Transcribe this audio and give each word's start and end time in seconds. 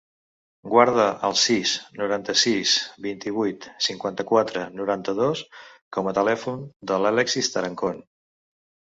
Guarda 0.69 1.03
el 1.27 1.33
sis, 1.39 1.73
noranta-sis, 1.97 2.71
vint-i-vuit, 3.05 3.67
cinquanta-quatre, 3.87 4.63
noranta-dos 4.79 5.43
com 5.99 6.09
a 6.09 6.15
telèfon 6.21 6.65
de 6.93 6.97
l'Alexis 7.05 7.51
Tarancon. 7.57 8.01